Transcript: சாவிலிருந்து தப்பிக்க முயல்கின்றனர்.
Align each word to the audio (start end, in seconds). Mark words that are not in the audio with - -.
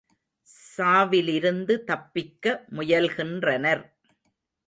சாவிலிருந்து 0.47 1.75
தப்பிக்க 1.83 2.45
முயல்கின்றனர். 2.71 3.83